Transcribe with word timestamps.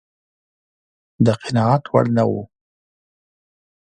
د 1.25 1.27
قناعت 1.41 1.83
وړ 1.91 2.05
نه 2.15 2.23
و. 2.29 2.31